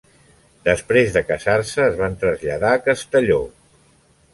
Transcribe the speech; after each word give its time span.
Després 0.67 1.11
de 1.19 1.23
casar-se, 1.29 1.85
es 1.91 2.01
van 2.03 2.19
traslladar 2.25 2.77
a 2.79 2.85
Castelló. 2.91 3.43